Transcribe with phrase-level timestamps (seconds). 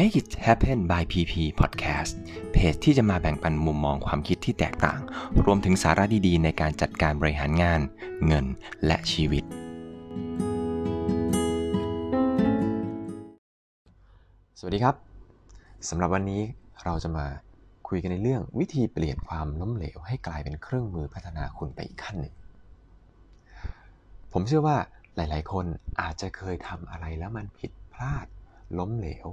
[0.00, 2.14] Make It Happen by PP Podcast
[2.52, 5.00] เพจที่จะมาแบ่งปันมุมมองความคิดที่แตกต่าง
[5.44, 7.80] รวมถึงสาระดีๆ ในการจัดการบริหารงาน
[8.26, 8.46] เงิน
[8.86, 9.44] และชีวิต
[14.58, 14.94] สวัสดีครับ
[15.88, 16.42] สำหรับวันนี้
[16.84, 17.26] เราจะมา
[17.88, 22.34] คุยกันในเรื่องวิธีเปลี่ยนความล้มเหลว ให้กลายเป็นเครื่องมือพัฒนาคุณไปอีกขั้นหนึ่ง
[24.32, 24.76] ผมเชื่อว่า
[25.16, 25.66] หลาย ๆ คน
[26.00, 28.26] อาจจะเคยทำอะไรแล้วมันผิดพลาด
[28.80, 29.28] ล้มเหลว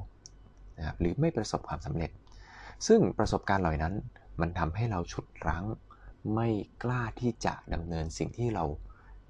[0.78, 2.12] นะครับหรือไม่ประสบความสำเร็จ
[2.88, 3.94] ซึ่งประสบการณ์เหล่านั้น
[4.42, 5.66] มันทำให้เราฉุดรั้ง
[6.36, 6.48] ไม่
[6.84, 8.64] กล้าที่จะดำเนินสิ่งที่เรา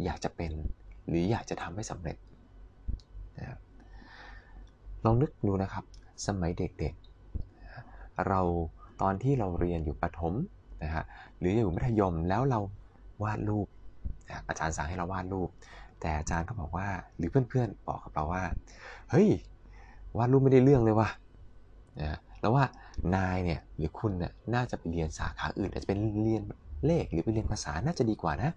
[0.04, 0.52] อยากจะเป็น
[1.08, 2.18] หรืออยากจะทำให้สำเร็จ
[3.38, 3.60] นะครับ
[5.06, 5.84] ลองนึกดูนะครับ
[6.28, 8.42] สมัยเด็กๆ เรา
[9.02, 10.34] ตอนที่เราเรียนอยู่ประถม
[10.84, 11.04] นะฮะ
[11.40, 12.60] หรืออยู่มัธยมแล้วเรา
[13.24, 13.68] วาดรูป
[14.48, 15.50] อาจารย์สั่งให้เราวาดรูป
[16.00, 18.44] แต่อาจารย์ก็บอกว่าหรือเพื่อนๆบอกกับเราว่า
[19.12, 19.30] เฮ้ย
[20.18, 21.10] วาดรูปไม่ได้เรื่องเลยว่ะ
[22.02, 22.66] นะแล้วว่า
[23.16, 26.44] นายเนี่ยหรือคุณเนี่ยน่าจะไปเรียนสาขาอื่นอาจจะเป็นเรียน
[26.86, 28.52] เลขหรือไปเรียนภาษาน่าจะดีกว่านะ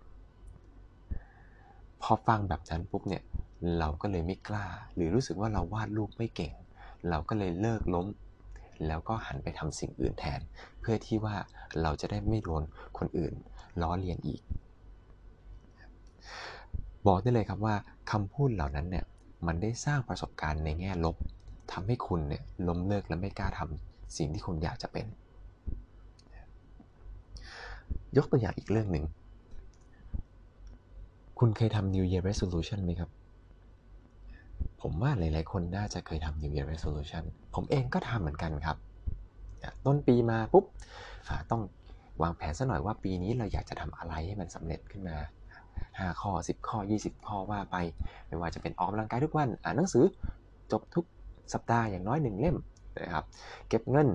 [2.02, 3.22] พอฟังแบบนั้นปุ๊บเนี่ย
[3.78, 6.52] เราก็เลยไม่กล้า หรือรู้สึกว่าเราวาดรูปไม่เก่ง
[7.10, 8.06] เราก็เลยเลิกล้ม
[8.86, 10.40] แล้วก็หันไปทำสิ่งอื่นแทน
[10.80, 11.36] เพื่อที่ว่า
[11.82, 12.62] เราจะได้ไม่โดน
[12.98, 13.34] คนอื่น
[13.82, 14.40] ล้อเลียนอีก
[17.06, 17.74] บอกได้เลยครับว่า
[18.10, 19.04] คำพูดเหล่านั้นเนี่ย
[19.46, 21.16] มันได้สร้างประสบการณ์ในแง่ลบ
[21.72, 25.06] ทำให้คุณเนี่ยล้มเลิกและไม่กล้าทำสิ่งที่คุณอยากจะเป็น
[28.16, 29.04] ยกตัวอย่างอีกเรื่องหนึ่ง
[31.38, 33.10] คุณเคยทำ New Year Resolution ไหมครับ
[34.82, 38.76] ผมว่าหลาย ๆ คนน่าจะเคยทำ New Year Resolution ผมเองก็ทำเหมือนกันครับ
[39.86, 40.64] ต้นปีมาปุ๊บ
[41.50, 41.62] ต้อง
[42.22, 45.16] วางแผนซะหน่อยว่าปีนี้เราอยากจะทำอะไรให้มันสำเร็จขึ้นมา
[45.68, 47.76] 5 ข้อ 10 ข้อ 20 ข้อว่าไป
[48.26, 50.04] ไม่ว่าจะเป็นออกกำลังกายทุกวัน อ่านหนังสือ
[50.72, 51.04] จบทุก
[51.52, 52.56] สัปดาห์อย่างน้อยหนึ่งเล่ม
[53.00, 53.24] นะครับ
[53.68, 54.08] เก็บเงิน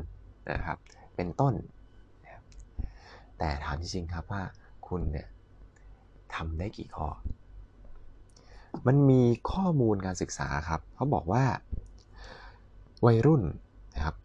[0.51, 0.77] นะครับ
[1.15, 1.53] เป็นต้น
[3.37, 4.43] แต่ถามจริงๆครับว่า
[4.87, 5.27] คุณเนี่ย
[6.35, 7.07] ทำได้กี่ข้อ
[8.87, 9.21] มันมี
[9.51, 11.43] ข้อมูลการศึกษาครับเขาบอกว่า
[13.05, 13.43] วัยรุ่น
[13.95, 14.15] นะครับ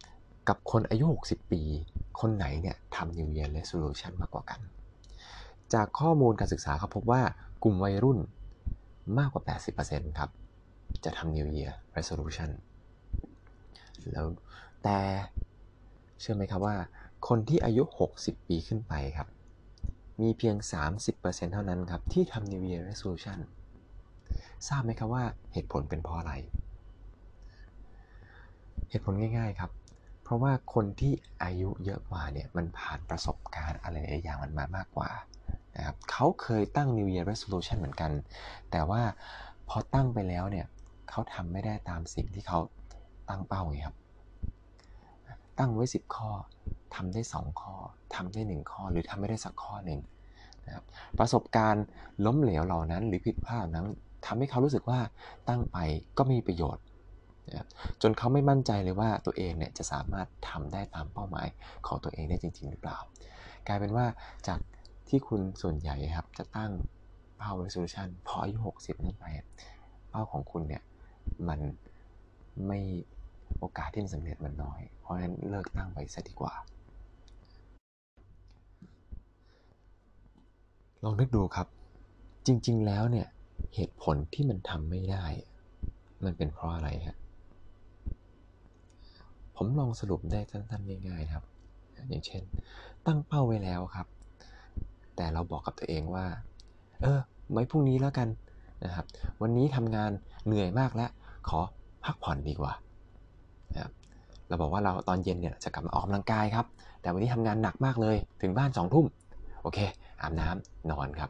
[0.47, 1.61] กับคนอายุ 60 ปี
[2.19, 4.59] คนไหนเนี่ยทำ New Year Resolution มากกว่ากัน
[5.73, 7.21] จากข้อมูลการศึกษาเขาพบว่า
[7.63, 8.19] กลุ่มวัยรุ่น
[9.17, 9.43] มากกว่า
[9.81, 10.29] 80%ครับ
[11.05, 12.49] จะทำ New Year Resolution
[14.11, 14.27] แล้ว
[14.83, 14.97] แต่
[16.19, 16.75] เชื่อไหมครับว่า
[17.27, 17.83] คนที่อายุ
[18.15, 19.27] 60 ปีขึ้นไปครับ
[20.21, 20.55] มีเพียง
[21.05, 23.37] 30%เท่านั้นครับ ที่ทำ New Year Resolution
[24.67, 25.23] ทราบไหมครับว่า
[25.53, 26.33] เหตุผลเป็นเพราะอะไร
[28.89, 29.71] เหตุผลง่าย ๆครับ
[30.23, 31.13] เพราะว่าคนที่
[31.43, 35.09] อายุเยอะกว่าเนี่ยมันผ่านประสบการณ์อะไรหลายอย่างมันมามากกว่า
[35.75, 38.11] นะครับเขาเคยตั้ง New Year Resolution เหมือนกัน
[38.71, 39.01] แต่ว่า
[39.69, 40.65] พอตั้งไปแล้วเนี่ย
[41.09, 42.59] เขาทำไม่ได้ตามสิ่งที่เขา
[43.29, 43.97] ตั้งเป้าไงครับ
[45.59, 46.31] ตั้งไว้ 10 ข้อ
[46.95, 47.75] ทำได้ 2 ข้อ
[48.15, 49.99] ทำได้ 1 ข้อหรือทำไม่ได้สักข้อหนึ่ง
[50.65, 50.85] นะครับ
[51.19, 51.85] ประสบการณ์
[52.25, 53.85] ล้มเหลวเหล่านั้น หรือผิดพลาดนั้น
[54.25, 54.99] ทำให้เขารู้สึกว่า
[55.49, 55.77] ตั้งไป
[56.17, 56.83] ก็ไม่มีประโยชน์
[57.49, 57.67] นะ
[58.01, 61.47] จนเขาไม่มั่นใจเลยว่าตัวเองเนี่ยจะสามารถทำได้ตามเป้าหมาย
[61.87, 62.97] ของตัวเองได้จริง ๆ หรือเปล่า
[63.67, 64.05] กลายเป็นว่า
[64.47, 64.59] จาก
[65.09, 66.71] ที่คุณส่วนใหญ่ครับจะตั้ง
[67.37, 69.25] เป้า resolution พออายุ 60 นั่นไป
[70.09, 70.83] เป้าของคุณเนี่ย
[71.47, 71.59] มัน
[72.67, 72.79] ไม่
[73.59, 76.53] โอกาสที่จะสำเร็จมันน้อย เพราะฉะนั้นเลิกตั้งไปซะดีกว่า
[81.03, 81.67] ลองนึกดูครับ
[82.45, 83.27] จริง ๆ แล้วเนี่ย
[83.75, 85.25] เหตุผลที่มันทำไม่ได้
[86.25, 87.17] มันเป็นเพราะอะไรฮะ
[89.55, 91.43] ผมลองสรุปได้สั้นๆง่ายๆครับ
[92.09, 92.43] อย่างเช่น
[93.05, 94.07] ตั้งเป้าไว้แล้วครับ
[95.15, 96.25] แต่เราบอกกับตัวเองว่า
[97.01, 97.19] เออ
[97.51, 98.27] ไว้พรุ่งนี้แล้วกัน
[98.83, 99.05] นะครับ
[99.41, 100.11] วันนี้ทำงาน
[100.45, 101.09] เหนื่อยมากแล้ว
[101.49, 101.59] ขอ
[102.05, 102.73] พักผ่อนดีกว่า
[103.73, 103.91] นะครับ
[104.47, 106.65] เราบอกว่าเราตอนเย็นเนี่ยจะกลับมาออกกำลังกายครับ
[107.01, 109.05] แต่วันนี้ทำงานหนักมากเลย ถึงบ้านสองทุ่ม
[109.61, 109.79] โอเค
[110.21, 111.29] อาบน้ำนอนครับ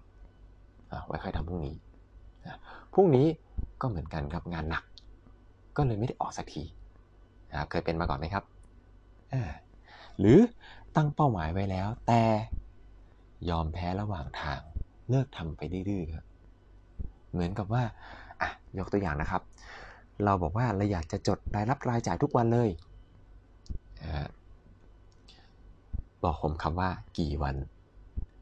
[1.08, 1.76] ไว้ค่อยทำพรุ่งนี้
[2.94, 3.28] พรุ่งนี้
[3.82, 4.84] ก็เหมือนกันครับงานหนัก
[5.78, 6.64] ก็เลยไม่ได้ออกสักที
[7.70, 8.44] เคยเป็นมาก่อนไหมครับ
[10.20, 10.40] หรือ
[10.96, 12.22] ตั้งเป้าหมายไว้แล้ว แต่
[13.50, 14.60] ยอมแพ้ระหว่างทาง
[15.10, 16.26] เลิกทำไปดื้อๆครับ
[17.32, 17.84] เหมือนกับว่า
[18.42, 19.42] อะยกตัวอย่างนะครับ
[20.24, 22.70] เราบอกว่าเราอยากจะจดรายรับรายจ่ายทุกวันเลย
[26.24, 27.56] บอกผมคำว่ากี่วัน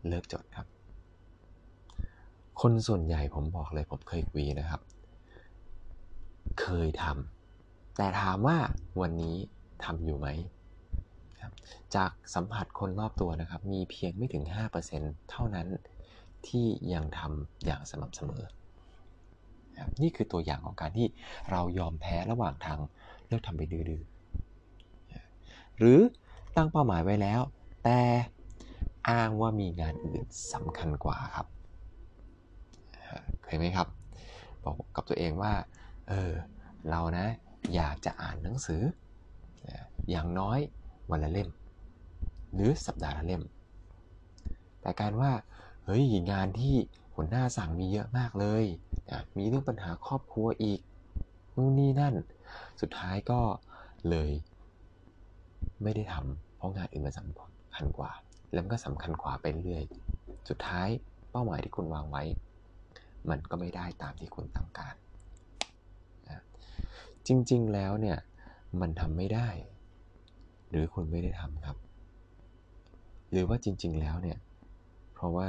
[0.08, 0.68] เลิกจดครับ
[2.62, 4.82] คนส่วนใหญ่ผมบอกเลยผมเคยคุยนะครับ
[6.62, 8.58] เคยทำแต่ถามว่า
[9.02, 9.36] วันนี้
[9.84, 10.28] ทำอยู่ไหม
[11.96, 14.44] จากสัมผัสคนรอบตัวนะครับ มีเพียงไม่ถึง
[14.88, 15.68] 5%เท่านั้น
[16.48, 18.44] ที่ยังทำอย่างสม่ำเสมอ
[20.02, 21.08] นี่คือตัวอย่างของการที่
[21.52, 22.80] เรายอมแพ้ระหว่างทาง
[23.28, 23.84] เลิกทำไปดื้อ
[25.80, 26.00] หรือ
[26.56, 27.42] ตั้งเป้าหมายไว้แล้ว
[27.84, 28.00] แต่
[29.10, 30.24] อ้างว่ามีงานอื่น
[30.54, 31.48] สำคัญกว่าครับ
[33.44, 33.88] เคยไหมครับ
[34.64, 35.54] บอกกับตัวเองว่า
[36.10, 36.32] เออ
[36.90, 37.28] เรานะ
[37.76, 38.82] อยากจะอ่านหนังสือ
[40.10, 40.60] อย่างน้อย
[41.12, 41.50] วันละเล่ม
[42.54, 43.44] หรือสัปดาห์ละเล่ม
[44.82, 45.32] แต่การว่า
[45.86, 46.76] เฮ้ยงานที่
[47.16, 48.66] หัวหน้าสั่งมีเยอะมากเลย
[49.38, 50.80] มีเรื่องปัญหาครอบครัวอีก
[51.56, 52.14] นู่นนี่นั่น
[52.82, 53.40] สุดท้ายก็
[54.10, 54.32] เลย
[55.84, 58.12] ไม่ได้ทำเพราะงานอื่นมันสำคัญกว่า
[58.52, 59.84] แล้วมันก็สำคัญกว่าไปเรื่อย
[60.50, 60.88] สุดท้าย
[61.32, 62.24] เป้าหมายที่คุณวางไว้
[63.30, 64.96] มันก็ไม่ได้ตามที่คุณต้องการ
[67.28, 68.18] จริงๆแล้วเนี่ย
[68.82, 69.50] มันทำไม่ได้
[70.70, 71.78] หรือคุณไม่ได้ทำครับ
[73.32, 74.38] หรือว่าจริง ๆ แล้วเนี่ย
[75.14, 75.48] เพราะว่า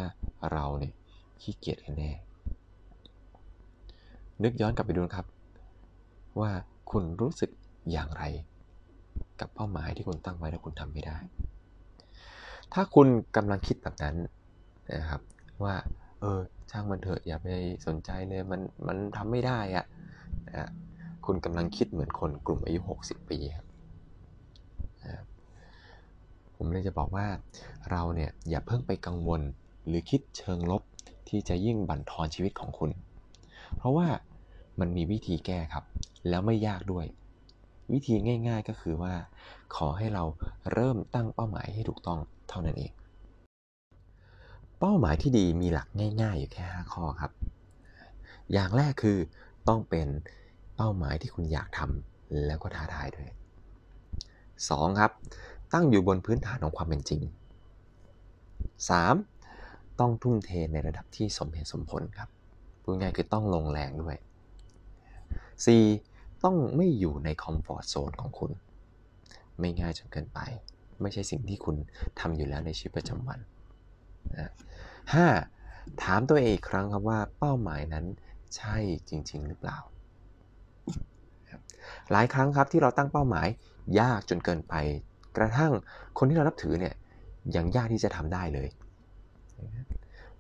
[0.53, 0.95] เราเนี่ย
[1.43, 2.11] ขี้เกียจกันแน่
[4.43, 5.27] นึกย้อนกลับไปดูครับ
[6.41, 6.51] ว่า
[6.91, 7.51] คุณรู้สึก
[7.93, 8.23] อย่างไร
[9.41, 11.17] กับเป้าหมายที่คุณตั้งไว้แล้วคุณทำไม่ได้
[12.73, 14.17] ถ้าคุณกำลังคิดแบบนั้น
[14.93, 15.21] นะครับ
[15.65, 15.75] ว่า
[16.21, 16.41] เออ
[16.71, 17.49] ช่างมันเถอะอย่าไป
[17.87, 20.69] สนใจเลยมันมันทำไม่ได้อะ่ะ
[21.27, 23.67] คุณกำลังคิดเหมือนคนกลุ่มอายุ 60 ปีครับ
[26.57, 27.27] ผมเลยจะบอกว่า
[27.91, 29.41] เราเนี่ยอย่าเพิ่งไปกังวล
[29.87, 30.83] หรือคิดเชิงลบ
[31.29, 32.91] ที่จะยิ่งบั่นทอนชีวิตของคุณ
[33.77, 34.09] เพราะว่า
[34.81, 35.85] มันมีวิธีแก้ครับ
[36.29, 37.07] แล้วไม่ยากด้วย
[37.93, 38.15] วิธี
[38.49, 39.15] ง่าย ๆก็คือว่า
[39.77, 40.25] ขอให้เรา
[40.73, 42.19] เริ่มตั้งเป้าหมายให้ถูกต้อง
[42.49, 42.93] เท่านั้นเอง
[44.81, 45.89] เป้าหมายที่ดีมีหลัก
[46.23, 47.33] ง่าย ๆ อยู่แค่ 5 ข้อครับ
[48.53, 49.19] อย่างแรกคือ
[49.69, 50.09] ต้องเป็น
[50.77, 53.29] เป้าหมายที่คุณอยากทำแล้วก็ท้าทายด้วย
[54.19, 55.01] 2.
[55.01, 55.13] ครับ
[55.73, 57.21] ตั้งอยู่บนพื้นฐานของความเป็นจริง
[58.91, 59.36] 3.
[60.01, 62.29] ต้องทุ่มเทในระดับที่สมเหตุสมผลครับ
[62.83, 64.17] พูดง่ายคือต้องลงแรงด้วย
[65.71, 66.45] 4.
[66.45, 68.53] ต้องไม่อยู่ในคอมฟอร์ทโซนของคุณ
[69.61, 70.41] ไม่ง่ายจนเกินไป
[71.01, 71.77] ไม่ใช่สิ่งที่คุณ
[72.21, 73.39] ทำอยู่แล้วในชีวิตประจำวัน
[74.37, 74.51] นะ
[75.15, 75.27] ห้า
[76.03, 78.07] ถามตัวเองอีกครั้งครับว่าเป้าหมายนั้น
[78.57, 78.77] ใช่
[79.09, 79.79] จริง ๆ หรือเปล่า
[82.13, 83.47] หลายครั้งครับที่เราตั้งเป้าหมาย
[84.01, 84.75] ยากจนเกินไป
[85.37, 85.73] กระทั่ง
[86.19, 86.95] คนที่เรานับถือเนี่ย
[87.57, 88.69] ยังยากที่จะทำได้เลย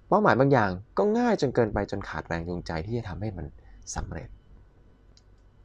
[0.08, 3.46] เป้าหมายบางอย่างก็ง่ายจนเกินไปจนขาดแรงจูงใจที่จะทำให้มัน
[3.94, 4.28] สำเร็จ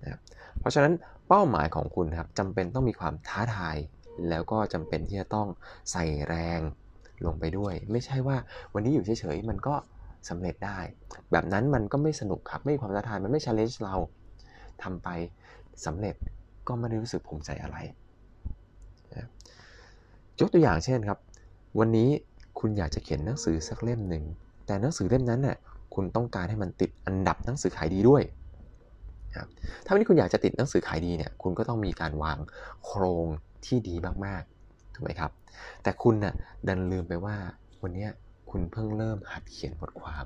[0.04, 0.20] นะ
[0.60, 0.94] เพราะฉะนั้น
[1.28, 3.78] เป้าหมายของคุณครับจำเป็นต้องมีความท้าทาย
[4.30, 5.48] แล้วก็จำเป็นที่จะต้อง
[5.92, 6.60] ใส่แรง
[7.26, 8.38] ลงไปด้วย ไม่ใช่ว่า
[8.74, 9.76] วันนี้อยู่เฉยๆมันก็
[10.30, 10.80] สำเร็จได้
[11.32, 13.96] แบบนั้นมันก็ไม่สนุกครับ ไม่มีความท้าทายมันไม่ challenge เรา
[14.84, 15.10] ทำไป
[15.86, 16.16] สำเร็จ
[16.68, 17.78] ก็ไม่ได้รู้สึกภูมิใจอะไร
[20.40, 21.20] ยกตัวอย่างเช่นครับ
[21.80, 22.10] วันนี้
[22.62, 24.24] คุณอยากจะเขียนหนังสือสักเล่มหนึ่ง
[24.66, 25.58] แต่หนังสือเล่มนั้นน่ะ
[25.94, 28.24] คุณต้องการให้มันติดอันดับหนังสือขายดีด้วย
[29.36, 29.48] ครับ
[29.86, 32.38] ถ้าวันนี้คุณอยากจะติดหนังสือขายดีเนี่ย คุณก็ต้องมีการวาง
[32.86, 33.26] โครง
[33.66, 35.32] ที่ดีมากๆ ถูกไหมครับ
[35.84, 36.34] แต่คุณน่ะ
[36.68, 37.36] ดันลืมไปว่า
[37.82, 38.08] วันนี้
[38.50, 40.26] คุณเพิ่งเริ่มหัดเขียนบทความ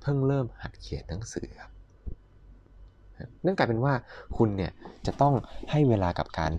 [0.00, 1.70] เพิ่งเริ่มหัดเขียนหนังสือครับ
[3.44, 3.94] นั่นกลายเป็นว่า
[4.36, 4.72] คุณเนี่ย
[5.06, 5.34] จะต้อง
[5.70, 6.52] ให้เวลากับการ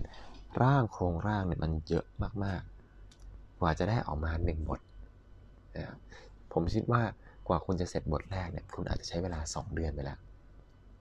[0.62, 2.04] ร่างโครงร่างเนี่ยมันเยอะ
[2.44, 4.80] มากๆ กว่าจะได้ออกมาหนึ่งบท
[5.76, 5.84] นะ
[6.52, 7.02] ผมคิดว่า
[7.48, 10.18] กว่าคุณจะเสร็จบทแรกเนี่ยคุณอาจจะใช้เวลา 2 เดือนไปแล้ว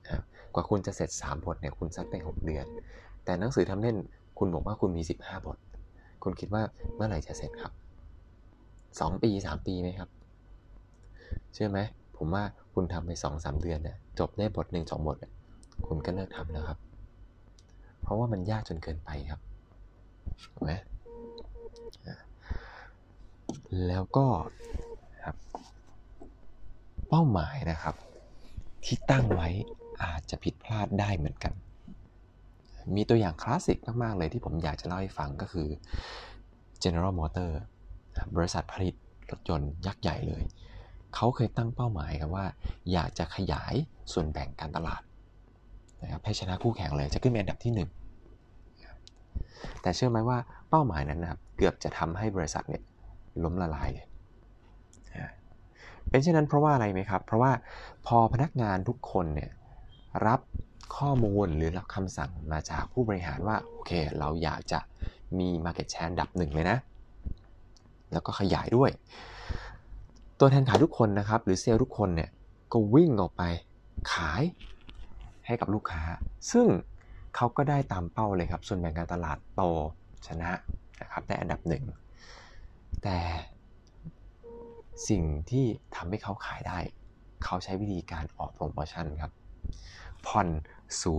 [0.05, 0.23] นะ
[0.53, 2.65] กว่าคุณจะเสร็จ 3 บทเนี่ยคุณซักไป 6 เดือน
[3.25, 3.95] แต่หนังสือทำเล่น
[4.39, 5.57] คุณบอกว่าคุณมี 15 บท
[6.23, 6.63] คุณคิดว่า
[6.95, 7.73] เมื่อไหร่จะเสร็จครับ
[8.51, 10.09] 2 ปี 3 ปีไหมครับ
[11.53, 11.79] เชื่อไหม
[12.17, 15.17] ผมว่าคุณทำไป 2-3 เดือนเนี่ยจบได้บทหนึ่งสองบท
[15.87, 16.79] คุณก็เลิกทำแล้วครับ
[18.01, 19.39] เพราะว่ามันยากจนเกินไปครับ
[20.53, 20.71] ถูกไหม
[23.87, 24.27] แล้วก็
[25.23, 25.35] ครับ
[27.09, 27.95] เป้าหมายนะครับ
[28.85, 29.49] ที่ตั้งไว้
[30.03, 31.53] อาจจะผิดพลาดได้เหมือนกัน
[32.95, 35.67] มีตัวอย่างคลาสสิกมากๆเลยที่ผมอยากจะเล่าให้ฟังก็คือ
[36.83, 37.57] General Motors
[38.35, 38.95] บริษัทผลิต
[39.31, 40.43] รถยนต์ยักษ์ใหญ่เลย
[41.15, 42.45] เขาเคยตั้งเป้าหมายครับว่า
[42.93, 43.73] อยากจะขยาย
[44.13, 45.01] ส่วนแบ่งการตลาด
[46.03, 47.87] นะครับให้ชนะคู่แข่งเลยจะขึ้นเป็นอันดับที่
[48.47, 50.37] 1 แต่เชื่อไหมว่า
[50.69, 52.83] เป้าหมายนั้นนะครับเกือบจะทำให้บริษัทเนี่ย
[53.43, 53.91] ล้มละลาย
[56.09, 57.51] เป็นเช่นนั้นเพราะว่าอะไรไหมครับ เพราะว่า
[58.07, 59.51] พอพนักงานทุกคนเนี่ย
[60.27, 60.39] รับ
[60.97, 64.79] ข้อมูลหรือรับคำสั่งมาจากผู้บริหารว่า โอเค เราอยากจะ
[65.37, 66.77] มี Market Share ดับหนึ่งเลยนะ
[68.11, 68.89] แล้วก็ขยายด้วย
[70.39, 72.29] ตัวแทนขายทุกคนนะครับ หรือเซลล์ทุกคนเนี่ย
[72.71, 73.43] ก็วิ่งออกไป
[74.13, 74.43] ขาย
[75.45, 76.03] ให้กับลูกค้า
[76.51, 76.67] ซึ่ง
[77.35, 79.61] เขาก็ได้ตามเป้าเลยครับ ส่วนแบ่งการตลาดโต
[80.27, 80.51] ชนะ
[81.01, 81.83] นะครับได้อันดับหนึ่ง
[83.03, 83.19] แต่
[85.09, 86.79] สิ่งที่ทำให้เขาขายได้
[87.43, 89.31] เขาใช้วิธีการออกโปรโมชั่นครับ
[90.27, 90.47] ผ่อน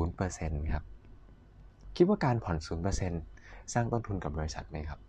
[0.01, 0.85] 0%ครับ
[1.97, 2.57] คิดว่าการผ่อน
[3.15, 5.01] 0%เสร้างต้นทุนกับบริษัทไหมครับ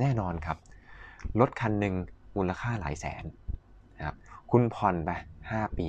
[0.00, 0.58] แน่นอนครับ
[1.40, 1.94] รถคันหนึ่ง
[2.36, 3.24] มูลค่าหลายแสน
[3.96, 4.16] นะครับ
[4.50, 5.10] คุณผ่อนไป
[5.44, 5.88] 5 ปี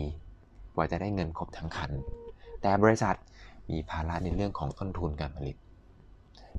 [0.75, 1.91] กว่าจะได้เงินครบทั้งคัน
[2.61, 3.15] แต่บริษัท
[3.69, 5.55] มีภาระในเรื่องของต้นทุนการผลิต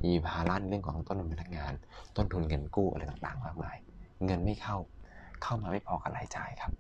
[0.05, 1.73] มีภาระในเรื่องของต้นทุนพนักงาน
[2.17, 3.77] ต้นทุนเงินกู้อะไรต่างๆมากมาย
[4.25, 4.77] เงินไม่เข้า
[5.43, 6.73] เข้ามาไม่พอกับรายจ่ายครับ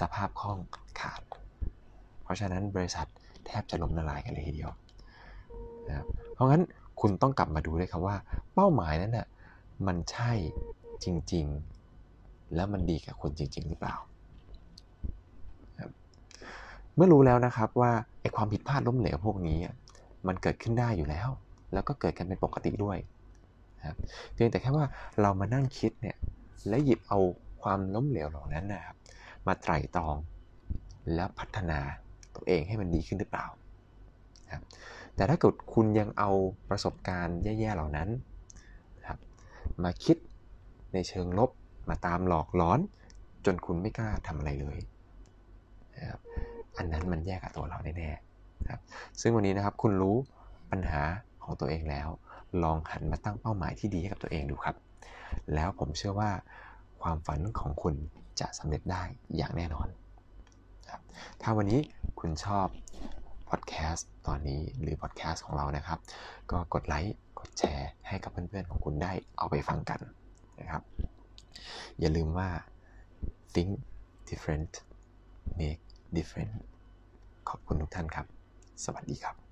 [0.00, 0.58] สภาพคล่อง
[1.00, 1.20] ขาด
[2.22, 3.06] เพราะฉะนั้นบริษัท
[3.46, 4.70] แทบจะล้มละลายกันเลยทีเดียว
[5.88, 6.62] นะครับเพราะงั้น
[7.00, 8.16] คุณต้องกลับมาดูเลยครับว่า
[8.54, 9.26] เป้าหมายนั้นน่ะ
[9.86, 10.32] มันใช่
[11.04, 11.46] จริง
[12.00, 13.96] ๆ แล้วมันดีกับคุณจริง ๆ หรือเปล่า
[16.94, 19.58] เมื่อรู้แล้วนะครับว่าไอ้ความผิดพลาดล้มเหลวพวกนี้
[20.26, 21.28] มันเกิดขึ้นได้อยู่แล้ว
[21.72, 22.98] แล้วก็เกิดกันเป็นปกติด้วย
[23.78, 23.96] นะครับ
[24.34, 24.86] เพียงแต่แค่ว่า
[25.20, 26.16] เรามานั่งคิดเนี่ย
[26.68, 27.18] และหยิบเอา
[27.62, 28.96] ความล้มเหลวเหล่านั้นนะครับ
[29.46, 30.16] มาไตร่ตรอง
[31.14, 31.80] แล้วพัฒนา
[32.34, 33.46] ตัวเองให้มันดีขึ้นหรือเปล่า
[34.52, 34.62] ครับ
[35.16, 36.30] แต่ถ้าเกิดคุณยังเอา
[36.68, 38.08] ประสบการณ์แย่ๆเหล่านั้น
[38.98, 39.18] นะครับ
[39.82, 40.16] มาคิด
[40.92, 41.50] ในเชิงลบ
[41.88, 42.80] มาตามหลอกล้อน
[43.44, 44.78] จนคุณไม่กล้าทำอะไรเลย
[45.96, 46.20] นะครับ
[46.76, 48.80] อันนั้นมันแย่กับตัวเราแน่ๆครับ
[49.20, 50.16] ซึ่งวันนี้นะครับคุณรู้
[50.70, 51.02] ปัญหา
[51.50, 52.08] ของตัวเองแล้ว
[52.62, 54.76] ลองหันมาตั้งเป้าหมายที่ดีให้กับตัวเองดูครับ
[55.54, 56.30] แล้วผมเชื่อว่า
[57.02, 57.94] ความฝันของคุณ
[58.40, 59.02] จะสำเร็จได้
[59.36, 59.88] อย่างแน่นอน
[60.90, 61.00] ครับ
[61.42, 61.80] ถ้าวันนี้
[62.20, 62.66] คุณชอบ
[63.50, 65.98] พอดแคสต์ตอนนี้หรือพอดแคสต์ของเรานะครับ
[66.50, 70.00] ก็กดไลค์กดแชร์ให้กับเพื่อนๆของคุณได้เอาไปฟังกัน
[70.60, 70.82] นะครับ
[72.00, 72.48] อย่าลืมว่า
[73.54, 73.70] think
[74.28, 74.72] different
[75.58, 75.82] make
[76.16, 76.54] different
[77.48, 78.26] ขอบคุณทุกท่านครับ
[78.84, 79.49] สวัสดีครับ